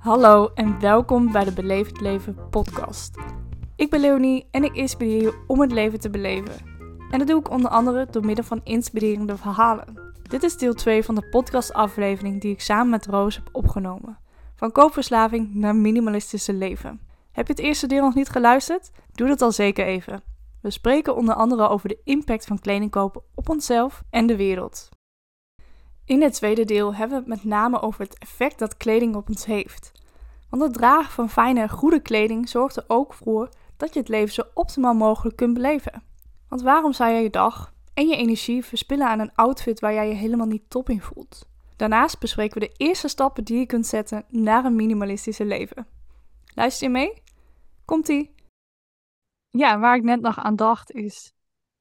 [0.00, 3.18] Hallo en welkom bij de Beleef het Leven podcast.
[3.76, 6.54] Ik ben Leonie en ik inspireer je om het leven te beleven.
[7.10, 10.12] En dat doe ik onder andere door middel van inspirerende verhalen.
[10.22, 14.18] Dit is deel 2 van de podcastaflevering die ik samen met Roos heb opgenomen.
[14.56, 17.00] Van koopverslaving naar minimalistische leven.
[17.32, 18.90] Heb je het eerste deel nog niet geluisterd?
[19.12, 20.22] Doe dat al zeker even.
[20.62, 24.88] We spreken onder andere over de impact van kleding kopen op onszelf en de wereld.
[26.10, 29.28] In het tweede deel hebben we het met name over het effect dat kleding op
[29.28, 29.92] ons heeft.
[30.48, 34.08] Want het dragen van fijne en goede kleding zorgt er ook voor dat je het
[34.08, 36.02] leven zo optimaal mogelijk kunt beleven.
[36.48, 40.08] Want waarom zou je je dag en je energie verspillen aan een outfit waar jij
[40.08, 41.48] je helemaal niet top in voelt?
[41.76, 45.86] Daarnaast bespreken we de eerste stappen die je kunt zetten naar een minimalistische leven.
[46.54, 47.22] Luister je mee?
[47.84, 48.34] Komt-ie!
[49.48, 51.32] Ja, waar ik net nog aan dacht is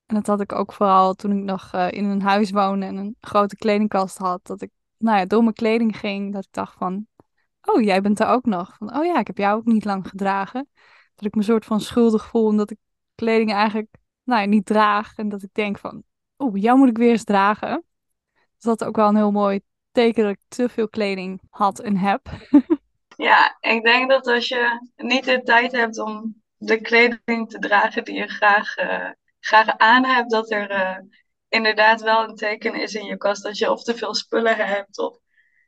[0.09, 2.95] en dat had ik ook vooral toen ik nog uh, in een huis woonde en
[2.95, 4.45] een grote kledingkast had.
[4.45, 6.33] Dat ik, nou ja, door mijn kleding ging.
[6.33, 7.07] Dat ik dacht van,
[7.61, 8.77] oh, jij bent er ook nog.
[8.77, 10.69] Van, oh ja, ik heb jou ook niet lang gedragen.
[11.15, 12.77] Dat ik me soort van schuldig voel omdat ik
[13.15, 13.87] kleding eigenlijk,
[14.23, 15.15] nou ja, niet draag.
[15.15, 16.03] En dat ik denk van,
[16.37, 17.83] oh, jou moet ik weer eens dragen.
[18.33, 21.79] Dus dat is ook wel een heel mooi teken dat ik te veel kleding had
[21.79, 22.21] en heb.
[23.27, 28.03] ja, ik denk dat als je niet de tijd hebt om de kleding te dragen
[28.03, 29.09] die je graag uh,
[29.39, 30.97] graag aan hebt, dat er uh,
[31.47, 34.97] inderdaad wel een teken is in je kast dat je of te veel spullen hebt.
[34.97, 35.17] Of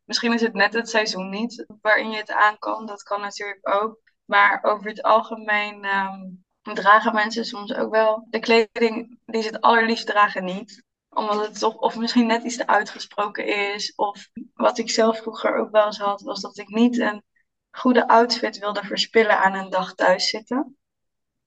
[0.06, 2.86] misschien is het net het seizoen niet waarin je het aan kan.
[2.86, 4.00] Dat kan natuurlijk ook.
[4.26, 9.62] Maar over het algemeen um, dragen mensen soms ook wel de kleding die ze het
[9.62, 13.96] allerliefst dragen niet omdat het toch, of misschien net iets te uitgesproken is.
[13.96, 17.24] Of wat ik zelf vroeger ook wel eens had, was dat ik niet een
[17.72, 20.78] goede outfit wilde verspillen aan een dag thuis zitten.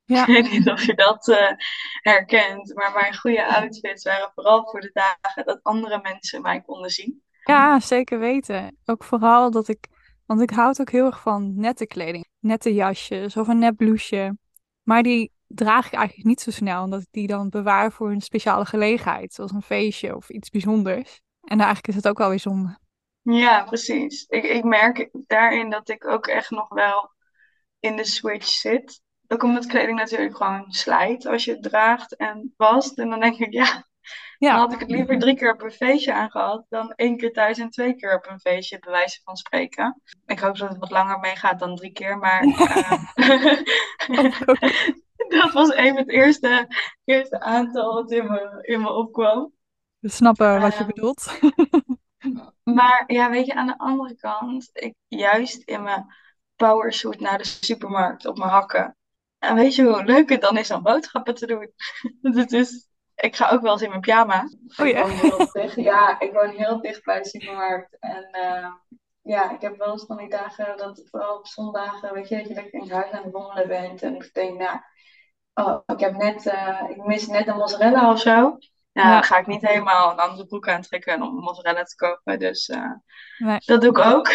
[0.04, 0.26] Ja.
[0.26, 1.50] Ik weet niet of je dat uh,
[2.00, 6.90] herkent, maar mijn goede outfits waren vooral voor de dagen dat andere mensen mij konden
[6.90, 7.22] zien.
[7.44, 8.76] Ja, zeker weten.
[8.84, 9.86] Ook vooral dat ik,
[10.26, 14.36] want ik houd ook heel erg van nette kleding, nette jasjes of een net blouseje.
[14.82, 18.20] Maar die draag ik eigenlijk niet zo snel, omdat ik die dan bewaar voor een
[18.20, 21.20] speciale gelegenheid, zoals een feestje of iets bijzonders.
[21.40, 22.78] En eigenlijk is het ook wel weer zonde.
[23.22, 24.24] Ja, precies.
[24.28, 27.12] Ik, ik merk daarin dat ik ook echt nog wel
[27.80, 29.02] in de switch zit
[29.34, 32.98] ook omdat kleding natuurlijk gewoon slijt als je het draagt en wast.
[32.98, 33.86] En dan denk ik, ja,
[34.38, 34.50] ja.
[34.50, 37.58] dan had ik het liever drie keer op een feestje aangehad dan één keer thuis
[37.58, 40.02] en twee keer op een feestje, bij wijze van spreken.
[40.26, 42.92] Ik hoop dat het wat langer meegaat dan drie keer, maar uh,
[45.40, 46.68] dat was even het eerste,
[47.04, 49.52] eerste aantal wat in me, in me opkwam.
[49.98, 51.38] We snappen wat je ehm, bedoelt.
[52.78, 56.06] maar ja, weet je, aan de andere kant, ik juist in mijn
[56.56, 58.96] powersuit naar de supermarkt op mijn hakken
[59.48, 61.72] en weet je hoe leuk het dan is om boodschappen te doen?
[62.60, 64.48] is, ik ga ook wel eens in mijn pyjama.
[64.76, 65.04] Oh ja?
[65.52, 67.96] Ik ja, ik woon heel dicht bij de supermarkt.
[68.00, 68.72] En uh,
[69.22, 72.48] ja, ik heb wel eens van die dagen, dat vooral op zondagen, weet je, dat
[72.48, 74.02] je lekker in huis aan het wandelen bent.
[74.02, 74.78] En ik denk, nou,
[75.54, 78.58] oh, ik heb net, uh, ik mis net een mozzarella of zo.
[78.94, 79.12] Ja.
[79.12, 82.38] dan ga ik niet helemaal een andere broek aantrekken om mozzarella te kopen.
[82.38, 82.92] Dus uh,
[83.38, 83.58] nee.
[83.64, 84.32] dat doe ik ook.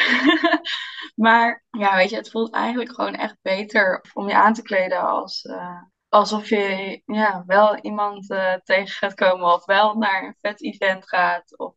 [1.26, 5.02] maar ja, weet je, het voelt eigenlijk gewoon echt beter om je aan te kleden
[5.02, 10.36] als, uh, alsof je ja, wel iemand uh, tegen gaat komen of wel naar een
[10.42, 11.76] vet event gaat of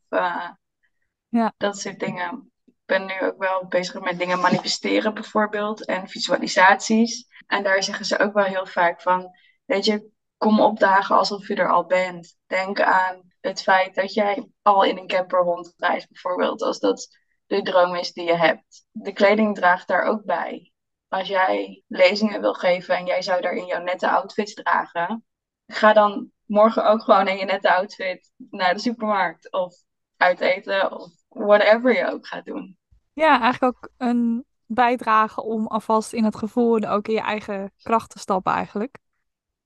[1.29, 1.55] ja.
[1.57, 2.53] dat soort dingen.
[2.65, 7.27] Ik ben nu ook wel bezig met dingen manifesteren bijvoorbeeld en visualisaties.
[7.47, 9.31] En daar zeggen ze ook wel heel vaak van,
[9.65, 10.12] weet je,
[10.43, 12.37] kom opdagen alsof je er al bent.
[12.47, 17.09] Denk aan het feit dat jij al in een camper rondreist, bijvoorbeeld, als dat
[17.47, 18.87] de droom is die je hebt.
[18.91, 20.73] De kleding draagt daar ook bij.
[21.09, 25.25] Als jij lezingen wil geven en jij zou daar in jouw nette outfits dragen,
[25.67, 29.75] ga dan morgen ook gewoon in je nette outfit naar de supermarkt of
[30.17, 32.77] uit eten of whatever je ook gaat doen.
[33.13, 37.73] Ja, eigenlijk ook een bijdrage om alvast in het gevoel en ook in je eigen
[37.83, 39.01] kracht te stappen eigenlijk.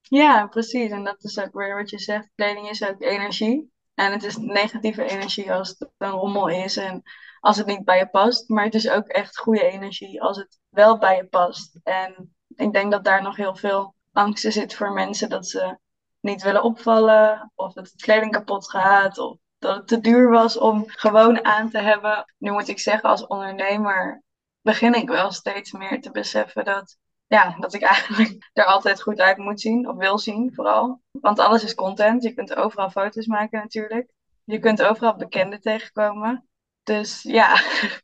[0.09, 0.91] Ja, precies.
[0.91, 2.31] En dat is ook weer wat je zegt.
[2.35, 3.73] Kleding is ook energie.
[3.95, 7.03] En het is negatieve energie als het een rommel is en
[7.41, 8.49] als het niet bij je past.
[8.49, 11.79] Maar het is ook echt goede energie als het wel bij je past.
[11.83, 15.79] En ik denk dat daar nog heel veel angsten zit voor mensen dat ze
[16.21, 20.59] niet willen opvallen, of dat het kleding kapot gaat, of dat het te duur was
[20.59, 22.35] om gewoon aan te hebben.
[22.39, 24.23] Nu moet ik zeggen, als ondernemer
[24.61, 29.21] begin ik wel steeds meer te beseffen dat ja, dat ik eigenlijk er altijd goed
[29.21, 31.03] uit moet zien, of wil zien vooral.
[31.11, 32.23] Want alles is content.
[32.23, 34.11] Je kunt overal foto's maken natuurlijk.
[34.45, 36.49] Je kunt overal bekenden tegenkomen.
[36.83, 37.61] Dus ja,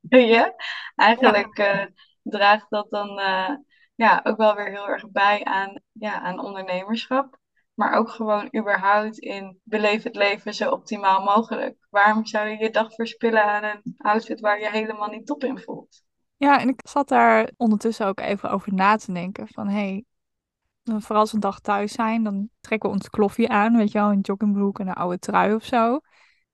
[0.94, 1.84] eigenlijk uh,
[2.22, 3.50] draagt dat dan uh,
[3.94, 7.40] ja, ook wel weer heel erg bij aan, ja, aan ondernemerschap.
[7.74, 11.86] Maar ook gewoon überhaupt in beleef het leven zo optimaal mogelijk.
[11.90, 15.58] Waarom zou je je dag verspillen aan een outfit waar je helemaal niet top in
[15.58, 16.02] voelt?
[16.42, 19.48] Ja, en ik zat daar ondertussen ook even over na te denken.
[19.48, 20.04] Van hé, hey,
[21.00, 23.98] vooral als we een dag thuis zijn, dan trekken we ons kloffie aan, weet je
[23.98, 26.00] wel, een joggingbroek en een oude trui of zo.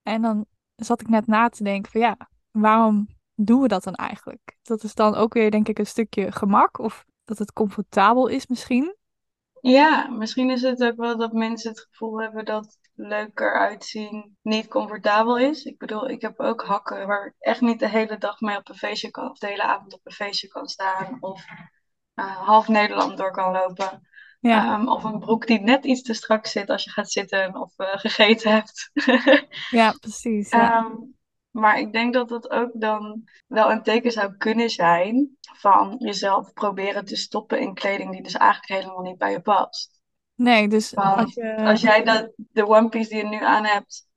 [0.02, 0.46] En dan
[0.76, 2.16] zat ik net na te denken van ja,
[2.50, 4.56] waarom doen we dat dan eigenlijk?
[4.62, 8.46] Dat is dan ook weer denk ik een stukje gemak of dat het comfortabel is
[8.46, 8.96] misschien.
[9.60, 14.68] Ja, misschien is het ook wel dat mensen het gevoel hebben dat leuker uitzien niet
[14.68, 15.64] comfortabel is.
[15.64, 18.68] Ik bedoel, ik heb ook hakken waar ik echt niet de hele dag mee op
[18.68, 21.44] een feestje kan, of de hele avond op een feestje kan staan, of
[22.14, 24.08] uh, half Nederland door kan lopen.
[24.40, 24.74] Ja.
[24.74, 27.78] Ehm, of een broek die net iets te strak zit als je gaat zitten of
[27.78, 28.90] uh, gegeten hebt.
[29.70, 30.50] ja, precies.
[30.50, 30.84] Ja.
[30.84, 31.16] Um,
[31.50, 36.52] maar ik denk dat dat ook dan wel een teken zou kunnen zijn van jezelf
[36.52, 39.97] proberen te stoppen in kleding die dus eigenlijk helemaal niet bij je past.
[40.38, 41.56] Nee, dus als, je...
[41.56, 44.08] als jij dat, de one piece die je nu aan hebt,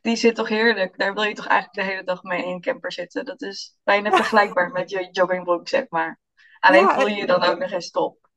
[0.00, 0.98] die zit toch heerlijk.
[0.98, 3.24] Daar wil je toch eigenlijk de hele dag mee in een camper zitten.
[3.24, 6.20] Dat is bijna vergelijkbaar met je joggingbroek, zeg maar.
[6.58, 8.30] Alleen voel je je dan ook nog eens top.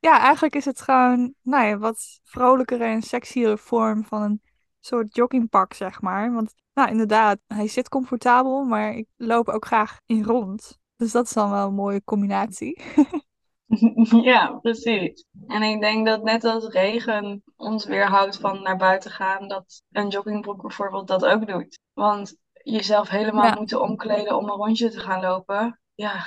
[0.00, 4.42] Ja, eigenlijk is het gewoon, nou ja, wat vrolijkere en sexiere vorm van een
[4.80, 6.32] soort joggingpak, zeg maar.
[6.32, 10.78] Want, nou, inderdaad, hij zit comfortabel, maar ik loop ook graag in rond.
[10.96, 12.82] Dus dat is dan wel een mooie combinatie.
[14.32, 15.24] ja, precies.
[15.46, 20.08] En ik denk dat net als regen ons weerhoudt van naar buiten gaan, dat een
[20.08, 21.78] joggingbroek bijvoorbeeld dat ook doet.
[21.92, 26.24] Want jezelf helemaal moeten omkleden om een rondje te gaan lopen, ja,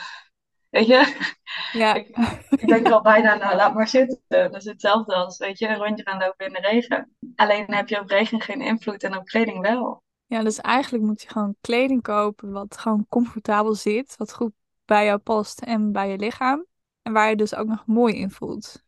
[0.70, 1.30] Weet je?
[1.72, 1.94] Ja.
[2.00, 2.18] ik,
[2.50, 4.20] ik, denk al bijna, nou laat maar zitten.
[4.28, 7.16] Dat is hetzelfde als, weet je, een rondje gaan lopen in de regen.
[7.36, 10.04] Alleen heb je op regen geen invloed en op kleding wel.
[10.26, 14.16] Ja, dus eigenlijk moet je gewoon kleding kopen wat gewoon comfortabel zit.
[14.18, 14.52] Wat goed
[14.86, 16.66] bij jou past en bij je lichaam.
[17.08, 18.84] En waar je dus ook nog mooi in voelt.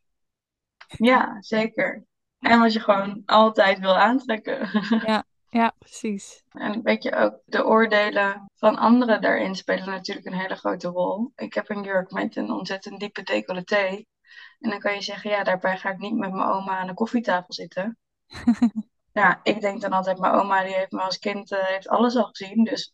[0.88, 2.06] Ja, zeker.
[2.40, 4.70] En wat je gewoon altijd wil aantrekken.
[5.06, 6.44] Ja, ja, precies.
[6.50, 11.32] En weet je ook, de oordelen van anderen daarin spelen natuurlijk een hele grote rol.
[11.36, 14.04] Ik heb een jurk met een ontzettend diepe decolleté.
[14.60, 16.94] En dan kan je zeggen, ja, daarbij ga ik niet met mijn oma aan de
[16.94, 17.98] koffietafel zitten.
[19.20, 22.16] ja, ik denk dan altijd, mijn oma die heeft me als kind uh, heeft alles
[22.16, 22.64] al gezien.
[22.64, 22.94] Dus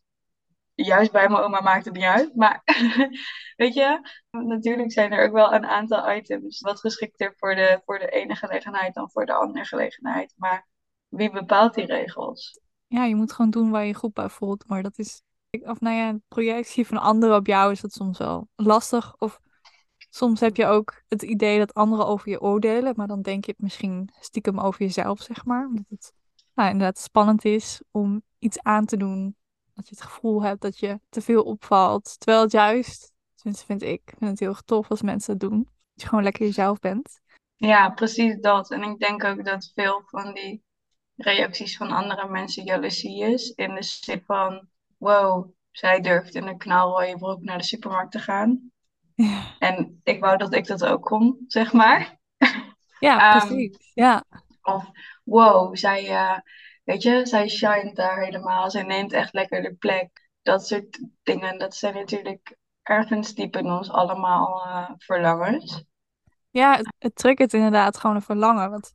[0.76, 2.36] juist bij mijn oma maakt het niet uit.
[2.36, 2.62] Maar
[3.56, 8.00] weet je, natuurlijk zijn er ook wel een aantal items wat geschikter voor de, voor
[8.00, 10.34] de ene gelegenheid dan voor de andere gelegenheid.
[10.38, 10.68] Maar
[11.08, 12.60] wie bepaalt die regels?
[12.88, 14.68] Ja, je moet gewoon doen waar je goed bij voelt.
[14.68, 18.48] Maar dat is, of nou ja, projectie van anderen op jou is dat soms wel
[18.56, 19.16] lastig.
[19.18, 19.40] Of
[20.10, 22.94] soms heb je ook het idee dat anderen over je oordelen.
[22.96, 25.66] Maar dan denk je het misschien stiekem over jezelf, zeg maar.
[25.66, 26.14] Omdat het
[26.54, 29.36] nou, inderdaad spannend is om iets aan te doen.
[29.76, 32.20] Dat je het gevoel hebt dat je te veel opvalt.
[32.20, 35.58] Terwijl het juist, tenminste vind ik, vind het heel erg tof als mensen het doen.
[35.64, 37.20] Dat je gewoon lekker jezelf bent.
[37.56, 38.72] Ja, precies dat.
[38.72, 40.64] En ik denk ook dat veel van die
[41.16, 43.50] reacties van andere mensen jaloezie is.
[43.50, 44.68] In de zin van,
[44.98, 48.72] wow, zij durft in een knalrooie broek naar de supermarkt te gaan.
[49.16, 49.56] Ja.
[49.60, 52.20] En ik wou dat ik dat ook kon, zeg maar.
[53.00, 53.92] Ja, ehm, precies.
[53.94, 54.24] Ja.
[54.62, 54.90] Of,
[55.24, 56.38] wow, zij, uh,
[56.86, 58.72] weet je, zij shined daar helemaal.
[58.72, 60.30] Zij neemt echt lekker de plek.
[60.42, 65.84] Dat soort dingen, dat zijn natuurlijk ergens diep in ons allemaal uh, verlangens.
[66.50, 68.70] Ja, het, het triggert inderdaad gewoon een verlangen.
[68.70, 68.94] Want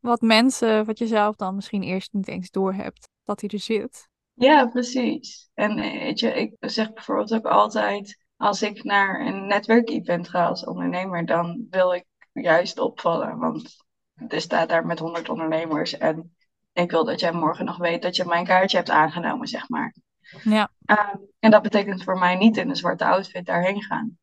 [0.00, 4.08] wat mensen, wat je zelf dan misschien eerst niet eens doorhebt, dat hij er zit.
[4.34, 5.50] Ja, precies.
[5.54, 10.46] En eh, weet je, ik zeg bijvoorbeeld ook altijd, als ik naar een netwerkevent ga
[10.46, 13.38] als ondernemer, dan wil ik juist opvallen.
[13.38, 13.84] Want
[14.28, 16.36] er staat daar met honderd ondernemers en
[16.72, 19.94] ik wil dat jij morgen nog weet dat je mijn kaartje hebt aangenomen, zeg maar.
[20.42, 20.70] Ja.
[20.84, 24.18] Ehm, en dat betekent voor mij niet in een zwarte outfit daarheen gaan.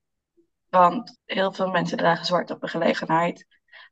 [0.69, 3.45] Want heel veel mensen dragen zwart op een gelegenheid.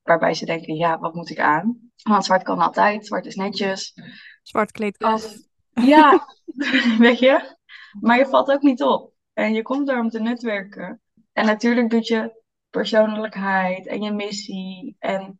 [0.04, 1.92] Waarbij ze denken, ja, wat moet ik aan?
[2.04, 3.94] Want zwart kan altijd, zwart is netjes.
[4.42, 5.34] Zwart kleedt af.
[5.74, 6.28] Ja,
[6.98, 7.56] weet je.
[8.00, 9.14] Maar je valt ook niet op.
[9.34, 11.02] En je komt daar om te netwerken.
[11.34, 15.40] En natuurlijk doet je persoonlijkheid en je missie en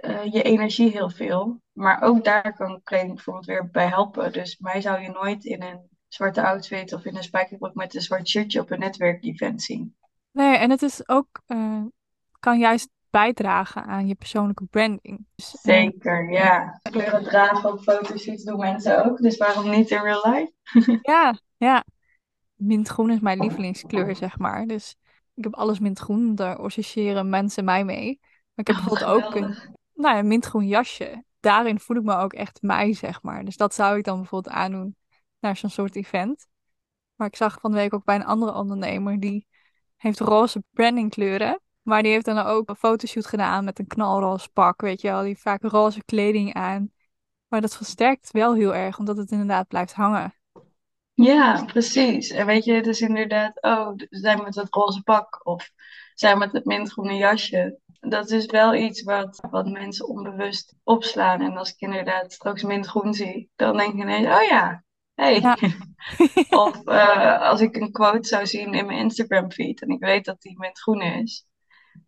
[0.00, 1.60] eh, je energie heel veel.
[1.72, 4.32] Maar ook daar kan kleding bijvoorbeeld weer bij helpen.
[4.32, 8.00] Dus mij zou je nooit in een zwarte outfit of in een spijkerbroek met een
[8.00, 9.96] zwart shirtje op een netwerkevent zien.
[10.32, 11.82] Nee, en het is ook, uh,
[12.38, 15.26] kan juist bijdragen aan je persoonlijke branding.
[15.34, 16.80] Dus, eh, Zeker, ja.
[16.82, 20.52] Kleuren dragen op foto's doen mensen ook, dus waarom niet in real life?
[21.12, 21.84] ja, ja.
[22.54, 24.66] Mintgroen is mijn lievelingskleur, zeg maar.
[24.66, 24.96] Dus
[25.34, 28.18] ik heb alles mintgroen, daar associëren mensen mij mee.
[28.20, 31.24] Maar ik heb oh, bijvoorbeeld ook een, nou, een mintgroen jasje.
[31.40, 33.44] Daarin voel ik me ook echt mij, zeg maar.
[33.44, 34.96] Dus dat zou ik dan bijvoorbeeld aandoen
[35.38, 36.46] naar zo'n soort event.
[37.14, 39.46] Maar ik zag van de week ook bij een andere ondernemer, die
[39.96, 41.60] heeft roze brandingkleuren.
[41.82, 45.22] Maar die heeft dan ook een fotoshoot gedaan met een knalroze pak, weet je wel.
[45.22, 46.92] Die vaak roze kleding aan.
[47.48, 50.34] Maar dat versterkt wel heel erg, omdat het inderdaad blijft hangen.
[51.14, 52.30] Ja, precies.
[52.30, 55.70] En weet je, het is inderdaad, oh, zijn met het roze pak of
[56.14, 57.78] zijn met het mintgroene jasje.
[58.00, 61.40] Dat is wel iets wat, wat mensen onbewust opslaan.
[61.40, 65.40] En als ik inderdaad straks mintgroen zie, dan denk ik ineens, oh ja, hey.
[65.40, 65.56] Ja.
[66.64, 70.24] Of eh, als ik een quote zou zien in mijn Instagram feed en ik weet
[70.24, 71.46] dat die mintgroen is,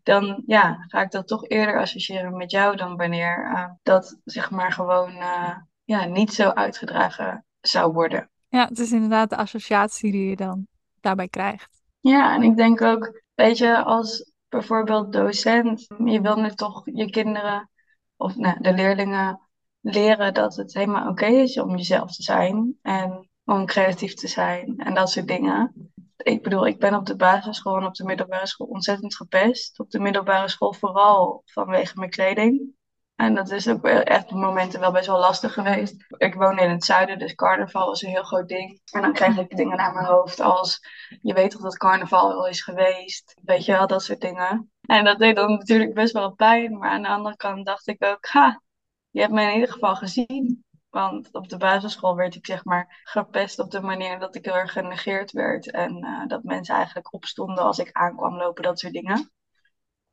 [0.03, 4.51] dan ja, ga ik dat toch eerder associëren met jou dan wanneer eh, dat zeg
[4.51, 8.31] maar gewoon eh, ja, niet zo uitgedragen zou worden.
[8.49, 10.67] Ja, het is inderdaad de associatie die je dan
[11.01, 11.83] daarbij krijgt.
[12.01, 17.11] Ja, en ik denk ook, weet je, als bijvoorbeeld docent, je wil nu toch je
[17.11, 17.71] kinderen
[18.17, 19.41] of nou, de leerlingen
[19.81, 24.77] leren dat het helemaal oké is om jezelf te zijn en om creatief te zijn
[24.77, 25.91] en dat soort dingen.
[26.17, 29.79] Ik bedoel, ik ben op de basisschool en op de middelbare school ontzettend gepest.
[29.81, 32.75] Op de middelbare school vooral vanwege mijn kleding.
[33.23, 36.07] En dat is ook echt op momenten wel best wel lastig geweest.
[36.17, 38.81] Ik woon in het zuiden, dus carnaval was een heel groot ding.
[38.93, 40.81] En dan krijg ik dingen naar mijn hoofd als...
[41.21, 43.35] Je weet toch dat carnaval al is geweest?
[43.43, 44.71] Weet je wel, dat soort dingen.
[44.81, 46.79] En dat deed dan natuurlijk best wel pijn.
[46.79, 48.27] Maar aan de andere kant dacht ik ook...
[48.27, 48.63] Ha,
[49.11, 50.65] je hebt mij in ieder geval gezien.
[50.91, 54.57] Want op de basisschool werd ik zeg maar gepest op de manier dat ik heel
[54.57, 55.71] erg genegeerd werd.
[55.71, 59.31] En uh, dat mensen eigenlijk opstonden als ik aankwam lopen, dat soort dingen.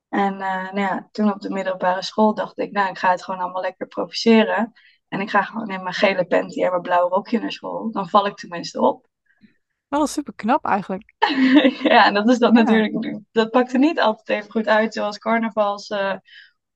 [0.10, 3.24] En uh, nou ja, toen op de middelbare school dacht ik, nou, ik ga het
[3.24, 4.72] gewoon allemaal lekker provoceren.
[5.08, 7.92] En ik ga gewoon in mijn gele panty en mijn blauwe rokje naar school.
[7.92, 9.08] Dan val ik tenminste op.
[9.88, 11.16] Wel super knap eigenlijk.
[11.92, 12.62] ja, en dat is dan ja.
[12.62, 15.90] natuurlijk, dat pakte niet altijd even goed uit, zoals carnavals.
[15.90, 16.16] Uh,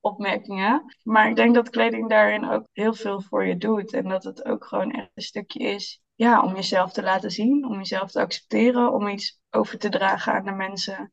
[0.04, 0.96] opmerkingen.
[1.02, 3.92] Maar ik denk dat kleding daarin ook heel veel voor je doet.
[3.92, 7.66] En dat het ook gewoon echt een stukje is ja, om jezelf te laten zien,
[7.66, 11.12] om jezelf te accepteren, om iets over te dragen aan de mensen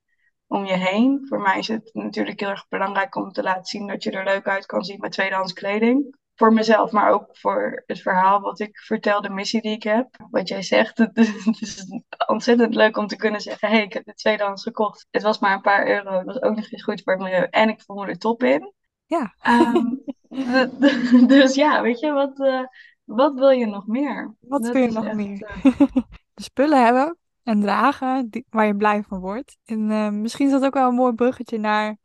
[0.51, 1.25] om je heen.
[1.27, 4.23] Voor mij is het natuurlijk heel erg belangrijk om te laten zien dat je er
[4.23, 6.15] leuk uit kan zien met tweedehands kleding.
[6.35, 10.07] Voor mezelf, maar ook voor het verhaal wat ik vertel, de missie die ik heb.
[10.29, 11.17] Wat jij zegt, het
[11.59, 11.85] is
[12.27, 15.07] ontzettend leuk om te kunnen zeggen: hé, hey, ik heb dit tweedehands gekocht.
[15.11, 17.47] Het was maar een paar euro, het was ook nog eens goed voor het milieu
[17.49, 18.73] en ik voel me er top in.
[19.05, 19.33] Ja.
[20.31, 22.63] Um, dus ja, weet je, wat, uh,
[23.03, 24.35] wat wil je nog meer?
[24.39, 25.51] Wat dat wil je nog echt, meer?
[25.63, 25.81] Uh...
[26.33, 29.57] de spullen hebben en dragen die, waar je blij van wordt.
[29.65, 31.97] En uh, misschien is dat ook wel een mooi bruggetje naar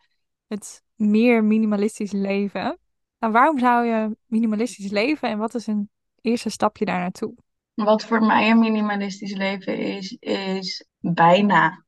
[0.47, 2.78] het meer minimalistisch leven.
[3.19, 5.90] Nou, waarom zou je minimalistisch leven en wat is een
[6.21, 7.35] eerste stapje daar naartoe?
[7.75, 11.85] Wat voor mij een minimalistisch leven is, is bijna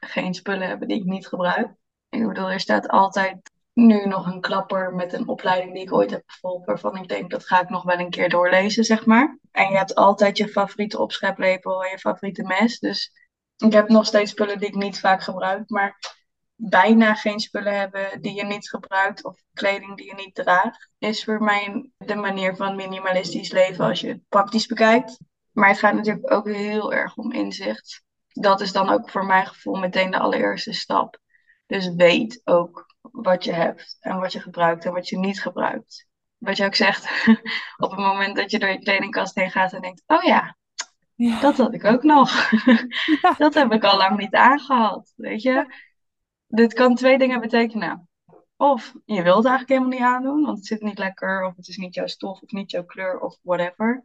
[0.00, 1.74] geen spullen hebben die ik niet gebruik.
[2.08, 6.10] Ik bedoel, er staat altijd nu nog een klapper met een opleiding die ik ooit
[6.10, 9.38] heb gevolgd, waarvan ik denk dat ga ik nog wel een keer doorlezen, zeg maar.
[9.50, 12.78] En je hebt altijd je favoriete opscheplepel en je favoriete mes.
[12.78, 13.12] Dus
[13.56, 15.98] ik heb nog steeds spullen die ik niet vaak gebruik, maar
[16.54, 21.24] bijna geen spullen hebben die je niet gebruikt of kleding die je niet draagt, is
[21.24, 25.18] voor mij de manier van minimalistisch leven als je het praktisch bekijkt.
[25.52, 28.02] Maar het gaat natuurlijk ook heel erg om inzicht.
[28.28, 31.18] Dat is dan ook voor mijn gevoel meteen de allereerste stap.
[31.66, 36.06] Dus weet ook wat je hebt en wat je gebruikt en wat je niet gebruikt.
[36.38, 37.26] Wat je ook zegt,
[37.84, 40.56] op het moment dat je door je kledingkast heen gaat en denkt, oh ja,
[41.14, 41.40] ja.
[41.40, 42.30] dat had ik ook nog.
[43.22, 43.34] Ja.
[43.38, 45.74] dat heb ik al lang niet aangehad, weet je.
[46.46, 48.08] Dit kan twee dingen betekenen.
[48.56, 51.68] Of je wilt het eigenlijk helemaal niet aandoen, want het zit niet lekker, of het
[51.68, 54.02] is niet jouw stof, of niet jouw kleur, of whatever.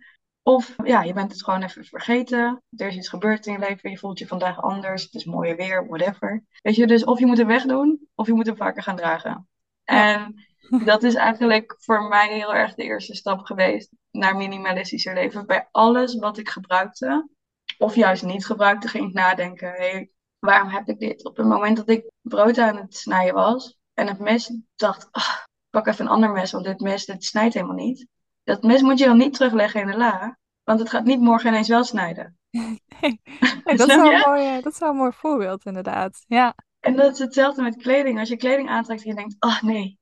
[0.47, 2.63] Of ja, je bent het gewoon even vergeten.
[2.75, 3.89] Er is iets gebeurd in je leven.
[3.89, 5.03] Je voelt je vandaag anders.
[5.03, 6.43] Het is mooier weer, whatever.
[6.61, 9.47] Weet je, dus of je moet hem wegdoen, of je moet hem vaker gaan dragen.
[9.83, 10.45] En
[10.85, 15.45] dat is eigenlijk voor mij heel erg de eerste stap geweest naar minimalistischer leven.
[15.45, 17.29] Bij alles wat ik gebruikte,
[17.77, 19.71] of juist niet gebruikte, ging ik nadenken.
[19.71, 21.25] Hey, waarom heb ik dit?
[21.25, 25.45] Op het moment dat ik brood aan het snijden was en het mes dacht, ach,
[25.69, 28.07] pak even een ander mes, want dit mes dit snijdt helemaal niet
[28.47, 31.49] dat mes moet je dan niet terugleggen in de la, want het gaat niet morgen
[31.49, 32.37] ineens wel snijden.
[33.01, 33.21] Nee,
[33.77, 36.23] dat, zou een mooi, dat een mooi voorbeeld inderdaad.
[36.27, 36.55] Ja.
[36.79, 38.19] En dat is hetzelfde met kleding.
[38.19, 39.99] Als je kleding aantrekt en je denkt, ach oh, nee,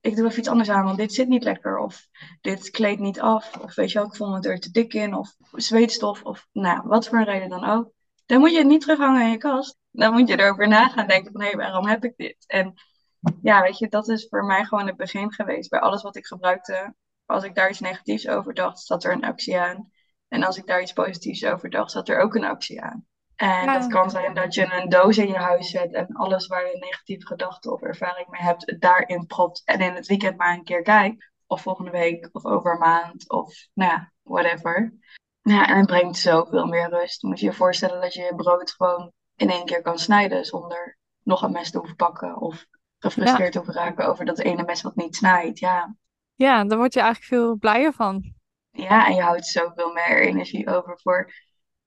[0.00, 1.78] ik doe even iets anders aan, want dit zit niet lekker.
[1.78, 2.06] Of
[2.40, 3.56] dit kleedt niet af.
[3.56, 5.14] Of weet je wel, ik vond het er te dik in.
[5.14, 6.22] Of zweetstof.
[6.22, 7.90] Of nou, wat voor een reden dan ook.
[8.26, 9.76] Dan moet je het niet terughangen in je kast.
[9.90, 12.44] Dan moet je erover na gaan denken van, hé, hey, waarom heb ik dit?
[12.46, 12.74] En
[13.42, 15.70] ja, weet je, dat is voor mij gewoon het begin geweest.
[15.70, 16.94] Bij alles wat ik gebruikte,
[17.28, 19.92] als ik daar iets negatiefs over dacht, zat er een actie aan.
[20.28, 23.06] En als ik daar iets positiefs over dacht, zat er ook een actie aan.
[23.36, 26.66] En dat kan zijn dat je een doos in je huis zet en alles waar
[26.66, 29.62] je negatieve gedachten of ervaring mee hebt, daarin propt.
[29.64, 31.30] En in het weekend maar een keer kijkt.
[31.46, 34.94] Of volgende week, of over een maand, of nou ja, whatever.
[35.42, 37.22] Ja, en het brengt zoveel meer rust.
[37.22, 40.98] Moet je je voorstellen dat je je brood gewoon in één keer kan snijden zonder
[41.22, 42.40] nog een mes te hoeven pakken.
[42.40, 42.66] Of
[42.98, 43.60] gefrustreerd ja.
[43.60, 45.58] hoeven raken over dat ene mes wat niet snijdt.
[45.58, 45.96] Ja,
[46.38, 48.34] ja, daar word je eigenlijk veel blijer van.
[48.70, 51.32] Ja, en je houdt zoveel meer energie over voor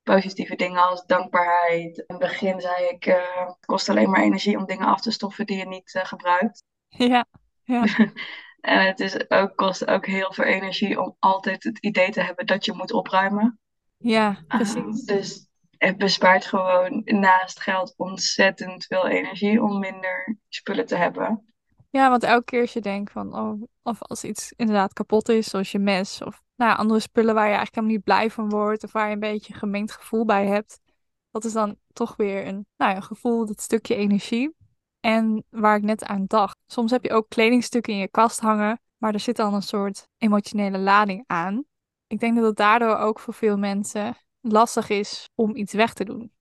[0.03, 1.98] positieve dingen als dankbaarheid.
[1.98, 5.12] In het begin zei ik, uh, het kost alleen maar energie om dingen af te
[5.12, 6.63] stoffen die je niet uh, gebruikt.
[6.88, 7.25] Ja,
[7.63, 7.84] ja.
[8.62, 12.46] en het is ook, kost ook heel veel energie om altijd het idee te hebben
[12.46, 13.60] dat je moet opruimen.
[13.98, 14.75] Ja, precies.
[14.75, 21.50] Uh, dus het bespaart gewoon naast geld ontzettend veel energie om minder spullen te hebben.
[21.91, 25.50] Ja, want elke keer als je denkt van, oh, of als iets inderdaad kapot is,
[25.50, 28.83] zoals je mes of nou, andere spullen waar je eigenlijk helemaal niet blij van wordt
[28.83, 30.81] of waar je een beetje een gemengd gevoel bij hebt,
[31.31, 34.55] dat is dan toch weer een, nou, een gevoel, dat stukje energie.
[35.00, 38.81] En waar ik net aan dacht, soms heb je ook kledingstukken in je kast hangen,
[38.98, 41.63] maar er zit dan een soort emotionele lading aan.
[42.07, 46.03] Ik denk dat het daardoor ook voor veel mensen lastig is om iets weg te
[46.03, 46.31] doen.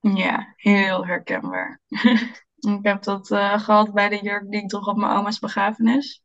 [0.00, 1.80] Ja, heel herkenbaar.
[2.66, 6.22] ik heb dat uh, gehad bij de jurk die ik droeg op mijn oma's begrafenis.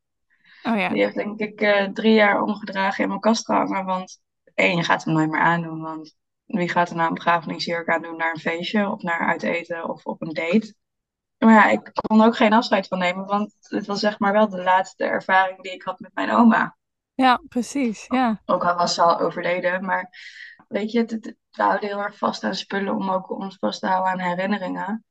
[0.64, 0.90] Oh ja.
[0.90, 3.86] Die heeft denk ik uh, drie jaar omgedragen in mijn kast gehangen.
[3.86, 4.20] Want
[4.54, 5.82] één, je gaat hem nooit meer aandoen.
[5.82, 6.16] Want
[6.46, 10.22] wie gaat er na een begrafenisjurk aandoen naar een feestje of naar uiteten of op
[10.22, 10.76] een date?
[11.38, 13.26] Maar ja, ik kon ook geen afscheid van nemen.
[13.26, 16.78] Want het was zeg maar wel de laatste ervaring die ik had met mijn oma.
[17.14, 18.06] Ja, precies.
[18.08, 18.42] Ja.
[18.46, 19.86] Ook al was ze al overleden.
[19.86, 20.10] Maar
[20.68, 23.80] weet je, het, het, we houden heel erg vast aan spullen om ook ons vast
[23.80, 25.06] te houden aan herinneringen.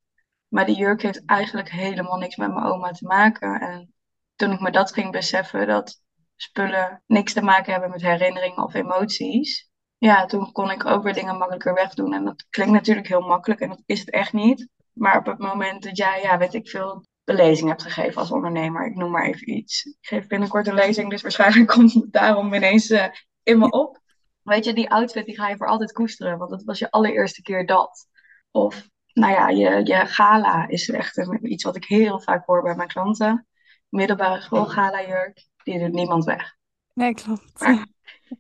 [0.56, 3.60] Maar die jurk heeft eigenlijk helemaal niks met mijn oma te maken.
[3.60, 3.94] En
[4.36, 6.02] toen ik me dat ging beseffen, dat
[6.36, 9.70] spullen niks te maken hebben met herinneringen of emoties.
[9.98, 12.14] Ja, toen kon ik ook weer dingen makkelijker wegdoen.
[12.14, 14.68] En dat klinkt natuurlijk heel makkelijk en dat is het echt niet.
[14.92, 18.30] Maar op het moment dat jij, ja, weet ik veel, de lezing hebt gegeven als
[18.30, 19.84] ondernemer, ik noem maar even iets.
[19.84, 23.06] Ik geef binnenkort een lezing, dus waarschijnlijk komt het daarom ineens uh,
[23.42, 24.00] in me op.
[24.42, 27.42] Weet je, die outfit die ga je voor altijd koesteren, want dat was je allereerste
[27.42, 28.06] keer dat.
[28.50, 32.74] Of, nou ja, je, je gala is echt iets wat ik heel vaak hoor bij
[32.74, 33.46] mijn klanten
[33.88, 36.56] middelbare school gala jurk, die doet niemand weg.
[36.94, 37.60] Nee, klopt.
[37.60, 37.86] Maar,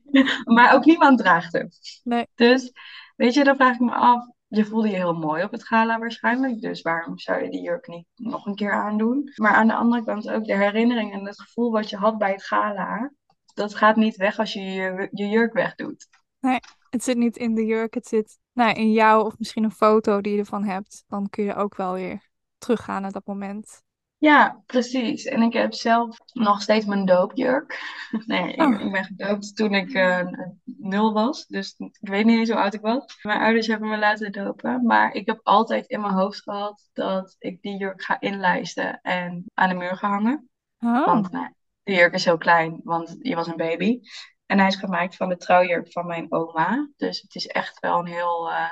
[0.54, 1.68] maar ook niemand draagt hem.
[2.02, 2.26] Nee.
[2.34, 2.72] Dus,
[3.16, 5.98] weet je, dan vraag ik me af, je voelde je heel mooi op het gala
[5.98, 9.32] waarschijnlijk, dus waarom zou je die jurk niet nog een keer aandoen?
[9.34, 12.32] Maar aan de andere kant ook de herinnering en het gevoel wat je had bij
[12.32, 13.12] het gala,
[13.54, 16.08] dat gaat niet weg als je je, je jurk wegdoet.
[16.40, 16.58] Nee,
[16.90, 20.20] het zit niet in de jurk, het zit nou, in jou of misschien een foto
[20.20, 21.04] die je ervan hebt.
[21.08, 23.84] Dan kun je ook wel weer teruggaan naar dat moment.
[24.18, 25.24] Ja, precies.
[25.24, 27.80] En ik heb zelf nog steeds mijn doopjurk.
[28.26, 28.80] Nee, Oh.
[28.80, 30.26] ik ben gedoopt toen ik eh,
[30.64, 31.46] nul was.
[31.46, 33.18] Dus ik weet niet eens hoe oud ik was.
[33.22, 34.86] Mijn ouders hebben me laten dopen.
[34.86, 39.44] Maar ik heb altijd in mijn hoofd gehad dat ik die jurk ga inlijsten en
[39.54, 40.48] aan de muur ga hangen.
[40.80, 41.04] Oh.
[41.06, 41.48] Want nou,
[41.82, 44.00] de jurk is heel klein, want je was een baby.
[44.46, 46.88] En hij is gemaakt van de trouwjurk van mijn oma.
[46.96, 48.70] Dus het is echt wel een heel eh,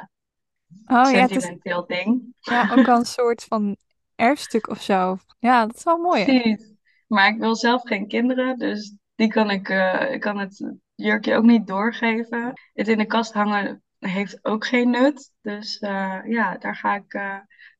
[0.87, 2.35] Oh ja, het is sentimenteel ding.
[2.41, 3.77] ja, ook wel een soort van
[4.15, 5.17] erfstuk of zo.
[5.39, 6.25] Ja, dat is wel mooi.
[6.25, 6.73] Precies.
[7.07, 11.37] Maar ik wil zelf geen kinderen, dus die kan ik, eh, ik kan het jurkje
[11.37, 12.53] ook niet doorgeven.
[12.73, 15.33] Het in de kast hangen heeft ook geen nut.
[15.41, 17.21] Dus eh, ja, daar ga ik,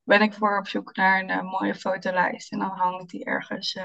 [0.03, 2.51] ben ik voor op zoek naar een mooie fotolijst.
[2.51, 3.75] En dan hangt die ergens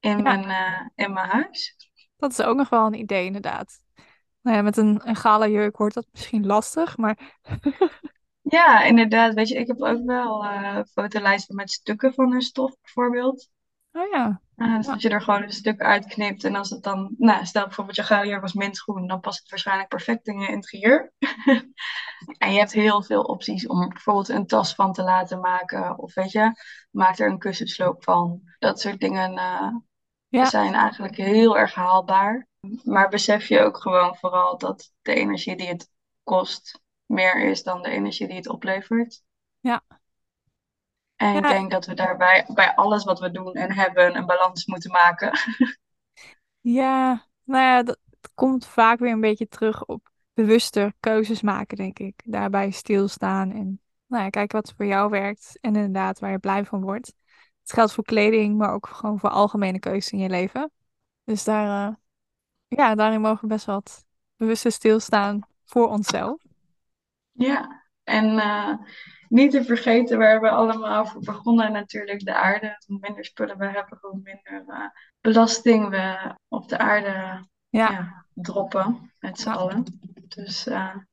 [0.00, 0.22] in, Ja.
[0.22, 1.87] mijn, in mijn huis.
[2.18, 3.80] Dat is ook nog wel een idee, inderdaad.
[4.42, 7.38] Nou ja, met een, een gala jurk wordt dat misschien lastig, maar
[8.42, 9.34] Ja, inderdaad.
[9.34, 13.48] Weet je, ik heb ook wel eh, fotolijsten met stukken van een stof bijvoorbeeld.
[13.92, 14.40] oh ja.
[14.56, 14.92] Uh, dus Ja.
[14.92, 16.44] dat je er gewoon een stuk uitknipt.
[16.44, 19.88] En als het dan, nou, stel bijvoorbeeld je gauwjurk was mintgroen, dan past het waarschijnlijk
[19.88, 21.12] perfect in je interieur.
[22.38, 25.98] en je hebt heel veel opties om bijvoorbeeld een tas van te laten maken.
[25.98, 26.52] Of weet je,
[26.90, 28.40] maak er een kussensloop van.
[28.58, 29.74] Dat soort dingen eh,
[30.28, 30.44] Ja.
[30.44, 32.46] zijn eigenlijk heel erg haalbaar.
[32.84, 35.90] Maar besef je ook gewoon vooral dat de energie die het
[36.22, 39.22] kost meer is dan de energie die het oplevert.
[39.60, 39.82] Ja.
[41.16, 44.66] En ik denk dat we daarbij bij alles wat we doen en hebben een balans
[44.66, 45.32] moeten maken.
[46.60, 47.98] Ja, nou ja, dat
[48.34, 52.22] komt vaak weer een beetje terug op bewuster keuzes maken, denk ik.
[52.24, 56.64] Daarbij stilstaan en nou ja, kijken wat voor jou werkt en inderdaad waar je blij
[56.64, 57.14] van wordt.
[57.68, 60.70] Het geldt voor kleding, maar ook gewoon voor algemene keuzes in je leven.
[61.24, 61.94] Dus daar, eh,
[62.68, 64.04] ja, daarin mogen we best wat
[64.36, 66.42] bewuster stilstaan voor onszelf.
[67.32, 68.74] Ja, en eh,
[69.28, 72.82] niet te vergeten waar we allemaal voor begonnen, natuurlijk de aarde.
[72.86, 74.88] Hoe minder spullen we hebben, hoe minder eh,
[75.20, 79.54] belasting we op de aarde Ja, ja, droppen met z'n Ja.
[79.54, 79.84] allen.
[80.28, 81.04] Dus het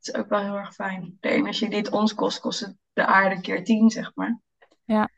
[0.00, 1.16] is ook wel heel erg fijn.
[1.20, 4.40] De energie die het ons kost, kost het de aarde keer tien, zeg maar.
[4.84, 5.08] ja.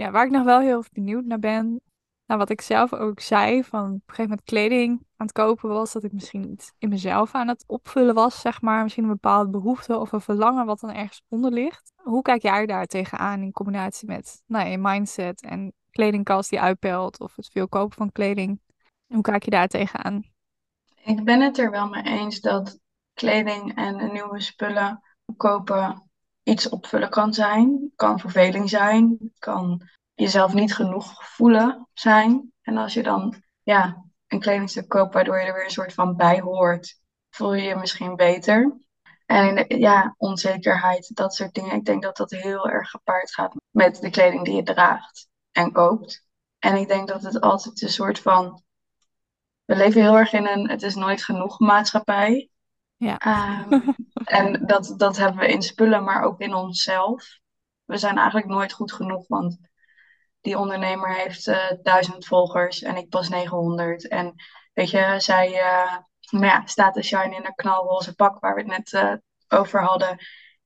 [0.00, 1.80] Ja, waar ik nog wel heel benieuwd naar ben,
[2.26, 5.68] nou wat ik zelf ook zei, van op een gegeven moment kleding aan het kopen
[5.68, 8.82] was, dat ik misschien iets in mezelf aan het opvullen was, zeg maar.
[8.82, 11.92] Misschien een bepaalde behoefte of een verlangen wat dan ergens onder ligt.
[11.96, 17.20] Hoe kijk jij daar tegenaan in combinatie met nou, je mindset en kledingkast die uitpelt
[17.20, 18.60] of het veel kopen van kleding?
[19.06, 20.22] Hoe kijk je daar tegenaan?
[21.04, 22.78] Ik ben het er wel mee eens dat
[23.14, 25.02] kleding en nieuwe spullen
[25.36, 26.09] kopen
[26.42, 27.92] iets opvullen kan zijn.
[27.96, 29.32] kan verveling zijn.
[29.38, 32.52] kan jezelf niet genoeg voelen zijn.
[32.62, 36.16] En als je dan ja, een kledingstuk koopt waardoor je er weer een soort van
[36.16, 37.00] bij hoort,
[37.30, 38.78] voel je je misschien beter.
[39.26, 41.76] En ja, onzekerheid, dat soort dingen.
[41.76, 45.72] Ik denk dat dat heel erg gepaard gaat met de kleding die je draagt en
[45.72, 46.24] koopt.
[46.58, 48.62] En ik denk dat het altijd een soort van.
[49.64, 52.49] We leven heel erg in een het is nooit genoeg maatschappij.
[53.00, 53.18] Ja.
[53.18, 53.80] Ehm,
[54.24, 57.38] en dat, dat hebben we in spullen, maar ook in onszelf.
[57.84, 59.58] We zijn eigenlijk nooit goed genoeg, want
[60.40, 64.08] die ondernemer heeft uh, duizend volgers en ik pas 900.
[64.08, 64.34] En
[64.72, 65.96] weet je, zij uh,
[66.30, 69.14] maar ja, staat te shine in een knalroze pak waar we het net uh,
[69.48, 70.18] over hadden.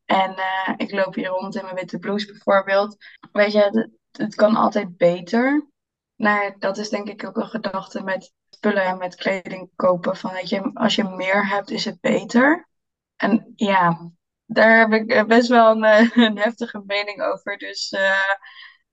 [0.04, 0.34] En
[0.76, 2.96] ik loop hier rond in mijn witte blouse bijvoorbeeld.
[3.32, 5.68] Weet je, het, het kan altijd beter.
[6.14, 10.16] Maar dat is denk ik ook een gedachte met spullen en met kleding kopen.
[10.16, 12.68] Van, je, als je meer hebt, is het beter.
[13.16, 14.10] En ja,
[14.46, 17.58] daar heb ik best wel een, een heftige mening over.
[17.58, 18.34] Dus uh,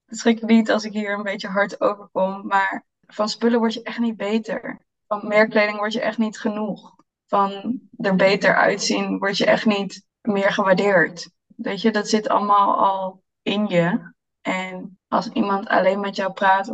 [0.08, 2.48] schrik niet als ik hier een beetje hard overkom.
[2.48, 4.86] Maar van spullen word je echt niet beter.
[5.08, 6.96] Van meer kleding word je echt niet genoeg.
[7.28, 11.30] Van er beter uitzien word je echt niet meer gewaardeerd.
[11.56, 14.14] Weet je, dat zit allemaal al in je.
[14.42, 16.70] En als iemand alleen met jou praat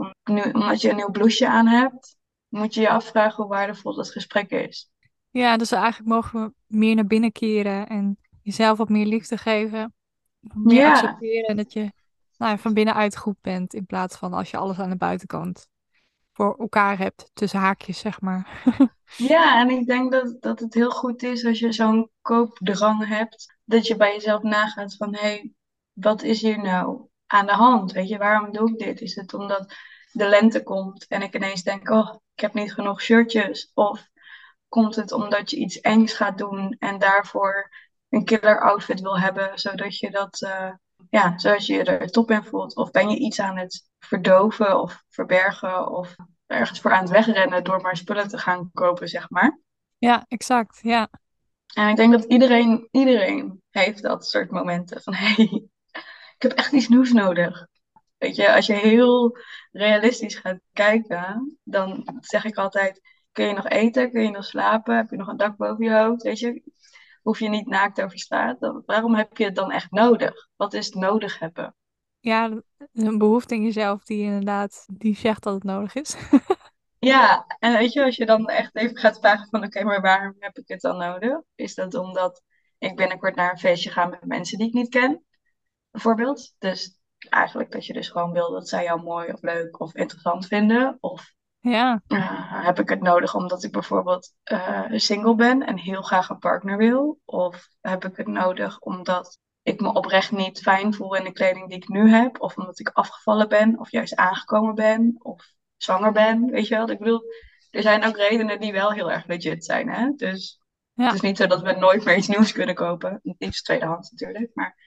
[0.53, 2.16] omdat je een nieuw blouseje aan hebt,
[2.47, 4.91] moet je je afvragen hoe waardevol dat gesprek is.
[5.29, 9.93] Ja, dus eigenlijk mogen we meer naar binnen keren en jezelf wat meer liefde geven.
[10.39, 10.91] Meer ja.
[10.91, 11.91] accepteren dat je
[12.37, 13.73] nou, van binnenuit goed bent.
[13.73, 15.67] In plaats van als je alles aan de buitenkant
[16.33, 18.63] voor elkaar hebt, tussen haakjes, zeg maar.
[19.17, 23.57] ja, en ik denk dat, dat het heel goed is als je zo'n koopdrang hebt.
[23.63, 25.51] Dat je bij jezelf nagaat van, hé, hey,
[25.93, 27.91] wat is hier nou aan de hand?
[27.91, 29.01] Weet je, waarom doe ik dit?
[29.01, 29.73] Is het omdat
[30.11, 33.71] de lente komt en ik ineens denk, oh, ik heb niet genoeg shirtjes?
[33.73, 34.07] Of
[34.67, 37.71] komt het omdat je iets engs gaat doen en daarvoor
[38.09, 40.71] een killer outfit wil hebben, zodat je dat, uh,
[41.09, 42.75] ja, zodat je je er top in voelt?
[42.75, 47.63] Of ben je iets aan het verdoven of verbergen of ergens voor aan het wegrennen
[47.63, 49.59] door maar spullen te gaan kopen, zeg maar?
[49.97, 51.09] Ja, exact, ja.
[51.73, 55.45] En ik denk dat iedereen, iedereen heeft dat soort momenten van, hé, hey,
[56.37, 57.67] ik heb echt iets nieuws nodig.
[58.17, 59.37] Weet je, als je heel
[59.71, 63.01] realistisch gaat kijken, dan zeg ik altijd:
[63.31, 64.11] kun je nog eten?
[64.11, 64.95] Kun je nog slapen?
[64.95, 66.23] Heb je nog een dak boven je hoofd?
[66.23, 66.63] Weet je,
[67.21, 68.59] hoef je niet naakt over straat.
[68.59, 70.47] Dan, waarom heb je het dan echt nodig?
[70.55, 71.75] Wat is het nodig hebben?
[72.19, 72.61] Ja,
[72.93, 76.15] een behoefte in jezelf die inderdaad die zegt dat het nodig is.
[76.99, 80.35] ja, en weet je, als je dan echt even gaat vragen van oké, maar waarom
[80.39, 81.41] heb ik het dan nodig?
[81.55, 82.43] Is dat omdat
[82.77, 85.25] ik binnenkort naar een feestje ga met mensen die ik niet ken?
[85.91, 86.55] Bijvoorbeeld.
[86.57, 86.96] Dus
[87.29, 90.97] eigenlijk dat je dus gewoon wil dat zij jou mooi of leuk of interessant vinden.
[90.99, 92.01] Of ja.
[92.07, 96.39] Uh, heb ik het nodig omdat ik bijvoorbeeld uh, single ben en heel graag een
[96.39, 97.19] partner wil?
[97.25, 101.67] Of heb ik het nodig omdat ik me oprecht niet fijn voel in de kleding
[101.67, 102.41] die ik nu heb?
[102.41, 105.45] Of omdat ik afgevallen ben of juist aangekomen ben of
[105.77, 106.45] zwanger ben?
[106.45, 106.89] Weet je wel?
[106.89, 107.23] Ik bedoel,
[107.69, 109.89] er zijn ook redenen die wel heel erg legit zijn.
[109.89, 110.11] Hè?
[110.15, 110.61] Dus
[110.93, 111.05] ja.
[111.05, 113.21] het is niet zo dat we nooit meer iets nieuws kunnen kopen.
[113.37, 114.86] Iets tweedehands natuurlijk, maar...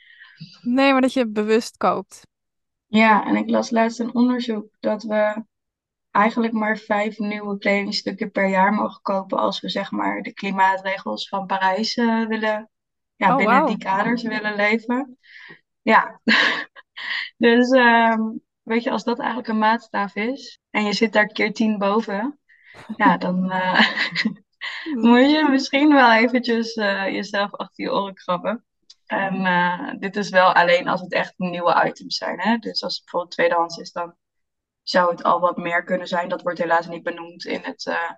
[0.63, 2.27] Nee, maar dat je bewust koopt.
[2.87, 5.45] Ja, en ik las laatst een onderzoek dat we
[6.11, 11.29] eigenlijk maar vijf nieuwe kledingstukken per jaar mogen kopen als we zeg maar de klimaatregels
[11.29, 12.71] van Parijs uh, willen,
[13.17, 15.19] ja, oh, binnen die kaders willen leven.
[15.83, 16.21] Ja,
[17.37, 21.53] dus um, weet je, als dat eigenlijk een maatstaaf is en je zit daar keer
[21.53, 22.39] tien boven,
[22.97, 23.81] ja, dan uh,
[25.05, 28.65] moet je misschien wel eventjes uh, jezelf achter je oren krabben.
[29.11, 32.41] En uh, dit is wel alleen als het echt nieuwe items zijn.
[32.41, 32.57] Hè?
[32.57, 34.15] Dus als het bijvoorbeeld tweedehands is, dan
[34.83, 36.29] zou het al wat meer kunnen zijn.
[36.29, 38.11] Dat wordt helaas niet benoemd in het uh,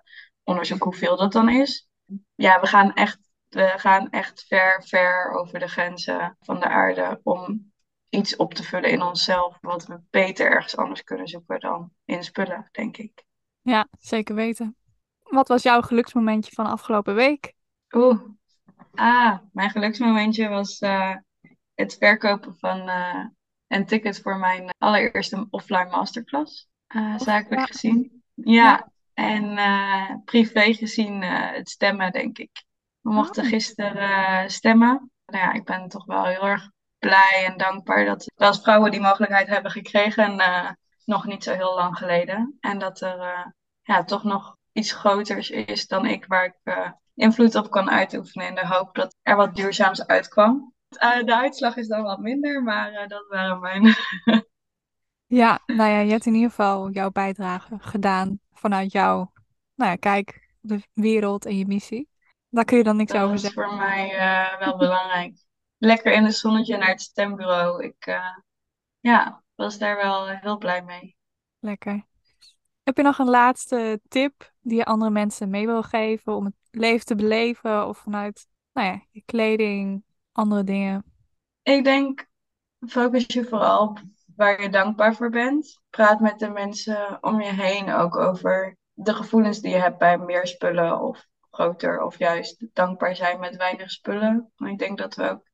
[0.43, 1.89] onderzoek hoeveel dat dan is.
[2.35, 7.19] Ja, we gaan echt, we gaan echt ver, ver over de grenzen van de aarde
[7.23, 7.71] om
[8.09, 9.57] iets op te vullen in onszelf.
[9.61, 13.23] Wat we beter ergens anders kunnen zoeken dan in spullen, denk ik.
[13.61, 14.75] Ja, zeker weten.
[15.23, 17.53] Wat was jouw geluksmomentje van afgelopen week?
[17.91, 18.21] Oeh,
[18.95, 21.15] Ah, mijn geluksmomentje was uh,
[21.75, 23.25] het verkopen van uh,
[23.67, 26.67] een ticket voor mijn allereerste offline masterclass.
[26.95, 28.23] Uh, zakelijk gezien.
[28.33, 29.55] Ja, en
[30.25, 32.63] privé gezien het stemmen, denk ik.
[33.01, 33.49] We mochten oh.
[33.49, 35.11] gisteren stemmen.
[35.25, 38.91] Nou ja, ik ben toch wel heel erg blij en dankbaar dat we als vrouwen
[38.91, 40.41] die mogelijkheid hebben gekregen.
[41.05, 42.57] nog niet zo heel lang geleden.
[42.59, 47.69] En dat er ja, toch nog iets groters is dan ik, waar ik invloed op
[47.69, 50.73] kan uitoefenen in de hoop dat er wat duurzaams uitkwam.
[51.03, 53.95] Uh, de uitslag is dan wat minder, maar uh, dat waren mijn.
[55.41, 59.31] ja, nou ja, je hebt in ieder geval jouw bijdrage gedaan vanuit jouw,
[59.75, 62.09] nou ja, kijk, de wereld en je missie.
[62.49, 63.63] Daar kun je dan niks Dat over is zeggen.
[63.63, 65.37] voor mij eh, wel belangrijk.
[65.77, 67.83] Lekker in het zonnetje naar het stembureau.
[67.83, 68.37] Ik eh,
[68.99, 71.15] ja, was daar wel eh, heel blij mee.
[71.59, 72.05] Lekker.
[72.83, 76.55] Heb je nog een laatste tip die je andere mensen mee wil geven om het
[76.75, 81.03] leven te beleven of vanuit, nou ja, je kleding, andere dingen?
[81.63, 82.27] Ik denk,
[82.87, 84.01] focus je vooral op
[84.35, 85.81] waar je dankbaar voor bent.
[85.89, 90.17] Praat met de mensen om je heen ook over de gevoelens die je hebt bij
[90.17, 94.51] meer spullen of groter of juist dankbaar zijn met weinig spullen.
[94.55, 95.49] Want ik denk dat we ook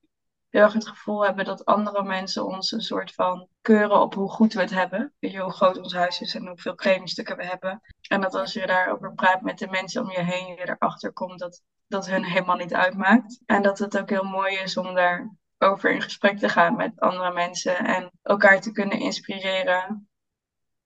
[0.50, 4.30] heel erg het gevoel hebben dat andere mensen ons een soort van keuren op hoe
[4.30, 5.14] goed we het hebben.
[5.20, 7.82] Weet je, hoe groot ons huis is en hoeveel kledingstukken we hebben.
[8.08, 11.40] En dat als je daarover praat met de mensen om je heen, je erachter komt
[11.40, 13.40] dat dat hun helemaal niet uitmaakt.
[13.46, 17.34] En dat het ook heel mooi is om daarover in gesprek te gaan met andere
[17.34, 20.10] mensen en elkaar te kunnen inspireren.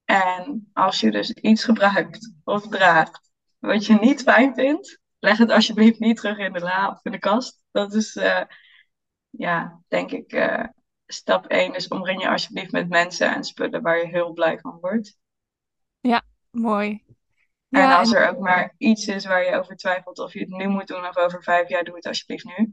[0.06, 5.52] En als je dus iets gebruikt of draagt wat je niet fijn vindt, leg het
[5.52, 7.64] alsjeblieft niet terug in de la of in de kast.
[7.72, 8.42] Dat is, uh,
[9.38, 10.64] ja, denk ik, uh,
[11.06, 14.78] stap 1 is omring je alsjeblieft met mensen en spullen waar je heel blij van
[14.82, 15.18] wordt.
[16.00, 17.04] Ja, mooi.
[17.68, 18.22] Ja, en als en...
[18.22, 21.08] er ook maar iets is waar je over twijfelt of je het nu moet doen
[21.08, 22.72] of over vijf jaar, doe het alsjeblieft nu.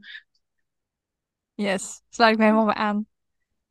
[1.53, 3.05] Yes, sluit ik me helemaal bij aan.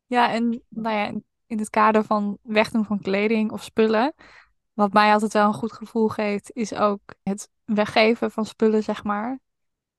[0.05, 4.13] Ja, en nou ja, in het kader van wegdoen van kleding of spullen,
[4.73, 9.03] wat mij altijd wel een goed gevoel geeft, is ook het weggeven van spullen, zeg
[9.03, 9.39] maar.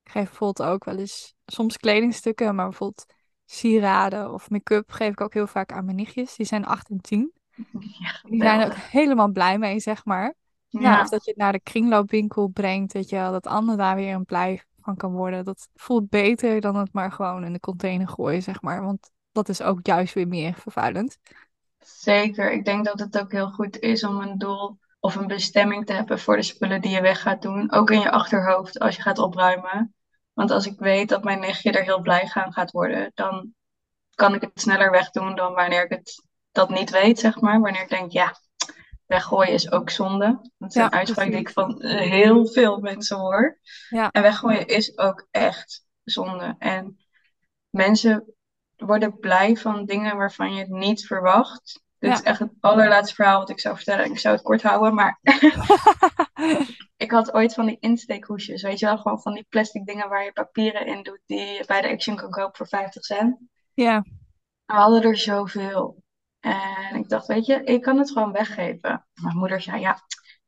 [0.02, 3.04] Ik geef bijvoorbeeld ook wel eens soms kledingstukken, maar bijvoorbeeld
[3.44, 6.36] sieraden of make-up geef ik ook heel vaak aan mijn nichtjes.
[6.36, 7.32] Die zijn 8 en 10.
[7.98, 10.34] Ja, Die zijn er ook helemaal blij mee, zeg maar.
[10.68, 10.80] Ja.
[10.80, 11.00] Ja.
[11.00, 14.14] of dat je het naar de kringloopwinkel brengt, weet je wel, dat Anne daar weer
[14.14, 15.44] een blij van kan worden.
[15.44, 18.82] Dat voelt beter dan het maar gewoon in de container gooien, zeg maar.
[18.84, 21.18] Want dat is ook juist weer meer vervuilend.
[21.78, 22.52] Zeker.
[22.52, 25.92] Ik denk dat het ook heel goed is om een doel of een bestemming te
[25.92, 27.72] hebben voor de spullen die je weg gaat doen.
[27.72, 29.94] Ook in je achterhoofd als je gaat opruimen.
[30.32, 33.54] Want als ik weet dat mijn nichtje er heel blij gaan gaat worden, dan
[34.14, 37.60] kan ik het sneller wegdoen dan wanneer ik het dat niet weet, zeg maar.
[37.60, 38.36] Wanneer ik denk, ja,
[39.06, 40.50] weggooien is ook zonde.
[40.58, 43.58] Dat is Ja, een uitspraak die ik van eh, heel veel mensen hoor.
[43.88, 46.54] Ja, En weggooien is ook echt zonde.
[46.58, 46.98] En
[47.70, 48.34] mensen
[48.76, 51.80] worden blij van dingen waarvan je het niet verwacht.
[52.02, 52.16] Dit Ja.
[52.16, 54.04] is echt het allerlaatste verhaal wat ik zou vertellen.
[54.04, 55.18] Ik zou het kort houden, maar
[56.96, 58.62] ik had ooit van die insteekhoesjes.
[58.62, 61.64] Weet je wel, gewoon van die plastic dingen waar je papieren in doet, die je
[61.66, 63.36] bij de Action kan kopen voor 50 cent.
[63.74, 64.02] ja,
[64.66, 66.02] We hadden er zoveel.
[66.40, 69.06] En ik dacht, weet je, ik kan het gewoon weggeven.
[69.22, 69.98] Mijn moeder zei, ja,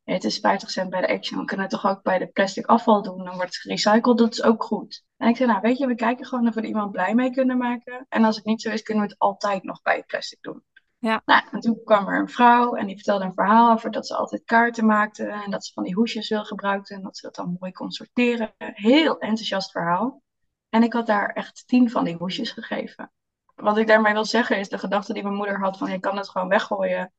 [0.03, 1.39] het is 50 cent bij de Action.
[1.39, 3.17] We kunnen het toch ook bij de plastic afval doen.
[3.17, 5.03] Dan wordt het gerecycled, dat is ook goed.
[5.17, 7.31] En ik zei, nou weet je, we kijken gewoon of we er iemand blij mee
[7.31, 8.05] kunnen maken.
[8.09, 10.63] En als het niet zo is, kunnen we het altijd nog bij het plastic doen.
[11.05, 11.21] Ja.
[11.25, 14.15] Nou, en toen kwam er een vrouw en die vertelde een verhaal over dat ze
[14.15, 15.27] altijd kaarten maakte.
[15.27, 17.91] En dat ze van die hoesjes wil gebruikte en dat ze dat dan mooi kon
[17.91, 18.53] sorteren.
[18.57, 20.21] Heel enthousiast verhaal.
[20.69, 23.11] En ik had daar echt tien van die hoesjes gegeven.
[23.55, 26.17] Wat ik daarmee wil zeggen is de gedachte die mijn moeder had van je kan
[26.17, 27.13] het gewoon weggooien.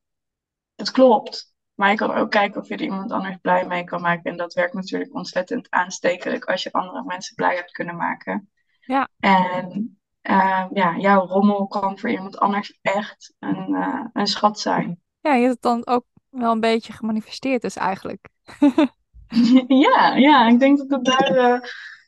[0.75, 1.55] Dat klopt.
[1.73, 4.31] Maar je kan ook kijken of je er iemand anders blij mee kan maken.
[4.31, 8.51] En dat werkt natuurlijk ontzettend aanstekelijk als je andere mensen blij hebt kunnen maken.
[8.79, 9.07] Ja.
[9.19, 9.96] En
[10.27, 15.01] eh, ja, jouw rommel kan voor iemand anders echt een, eh, een schat zijn.
[15.19, 18.29] ja, je hebt het dan ook wel een beetje gemanifesteerd dus eigenlijk.
[19.85, 21.59] ja, ja, ik denk dat het daar eh,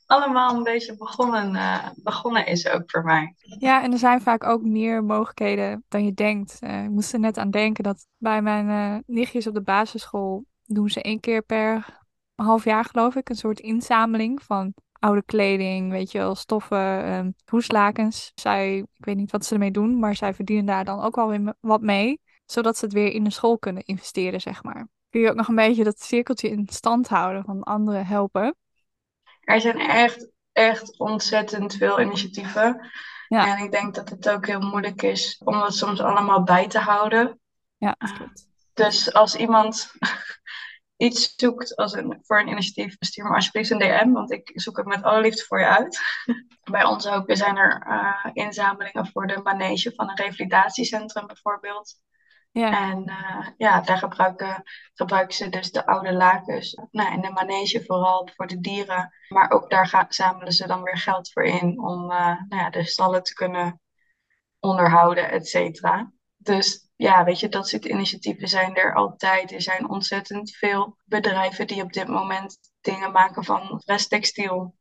[0.05, 1.58] allemaal een beetje begonnen,
[1.95, 3.36] begonnen is ook voor mij.
[3.60, 6.60] Ja, en er zijn vaak ook meer mogelijkheden dan je denkt.
[6.62, 10.89] Ik moest er net aan denken dat bij mijn eh, nichtjes op de basisschool doen
[10.89, 11.99] ze één keer per
[12.36, 17.31] half jaar, geloof ik, een soort inzameling van oude kleding, weet je wel, stoffen, ehm
[17.45, 18.31] hoeslakens.
[18.35, 21.27] Zij, ik weet niet wat ze ermee doen, maar zij verdienen daar dan ook wel
[21.27, 24.88] weer wat mee, zodat ze het weer in de school kunnen investeren, zeg maar.
[25.09, 28.55] Kun je ook nog een beetje dat cirkeltje in stand houden van anderen helpen.
[29.39, 32.91] Er zijn echt, echt ontzettend veel initiatieven.
[33.27, 33.57] Ja.
[33.57, 36.79] En ik denk dat het ook heel moeilijk is om het soms allemaal bij te
[36.79, 37.39] houden.
[37.77, 38.47] Ja, dat klopt.
[38.73, 39.91] Dus als iemand
[40.99, 44.77] iets zoekt als een, voor een initiatief, stuur me alsjeblieft een DM, want ik zoek
[44.77, 45.99] het met alle liefde voor je uit.
[46.71, 51.95] Bij ons ook zijn er eh, inzamelingen voor de manege van een revalidatiecentrum bijvoorbeeld.
[52.51, 56.81] Ja, En eh, ja, daar gebruiken, gebruiken ze dus de oude lakens.
[56.91, 59.13] Nou, en de manege vooral voor de dieren.
[59.27, 62.69] Maar ook daar gaan, zamelen ze dan weer geld voor in om eh, nou ja,
[62.69, 63.81] de stallen te kunnen
[64.59, 66.12] onderhouden, et cetera.
[66.38, 69.51] Dus ja, weet je, dat soort initiatieven zijn er altijd.
[69.51, 74.75] Er zijn ontzettend veel bedrijven die op dit moment dingen maken van resttextiel.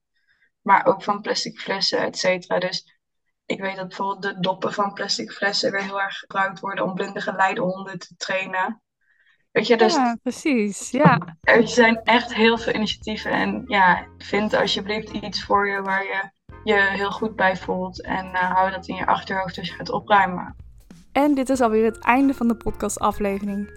[0.62, 2.58] Maar ook van plastic flessen, et cetera.
[2.58, 2.98] Dus
[3.46, 6.94] ik weet dat bijvoorbeeld de doppen van plastic flessen weer heel erg gebruikt worden om
[6.94, 8.82] blinde geleidehonden te trainen.
[9.50, 10.90] Weet je, dus Ja, precies.
[10.90, 11.36] Ja.
[11.40, 13.30] er zijn echt heel veel initiatieven.
[13.30, 16.30] En ja, vind alsjeblieft iets voor je waar je
[16.64, 18.02] je heel goed bij voelt.
[18.02, 20.56] En eh, hou dat in je achterhoofd als je gaat opruimen.
[21.12, 23.70] En dit is alweer het einde van de podcastaflevering.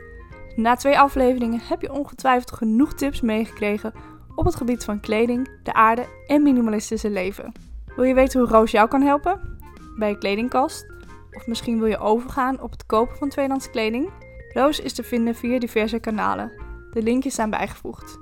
[0.55, 3.93] Na twee afleveringen heb je ongetwijfeld genoeg tips meegekregen
[4.35, 7.51] op het gebied van kleding, de aarde en minimalistische leven.
[7.95, 9.59] Wil je weten hoe Roos jou kan helpen?
[9.97, 10.85] Bij je kledingkast?
[11.31, 14.09] Of misschien wil je overgaan op het kopen van tweedehands kleding?
[14.53, 16.51] Roos is te vinden via diverse kanalen.
[16.91, 18.19] De linkjes zijn bijgevoegd.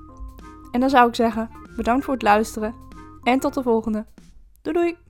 [0.72, 2.76] En dan zou ik zeggen, bedankt voor het luisteren
[3.24, 4.06] en tot de volgende.
[4.62, 5.09] Doei doei!